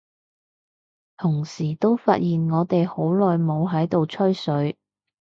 [1.15, 4.75] 同時都發現我哋好耐冇喺度吹水，